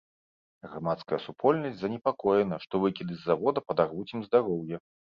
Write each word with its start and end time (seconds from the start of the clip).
Грамадская 0.63 1.19
супольнасць 1.25 1.77
занепакоена, 1.83 2.61
што 2.67 2.83
выкіды 2.87 3.13
з 3.21 3.25
завода 3.29 3.59
падарвуць 3.71 4.11
ім 4.15 4.21
здароўе. 4.29 4.87